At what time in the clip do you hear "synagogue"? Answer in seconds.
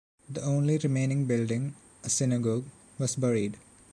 2.09-2.63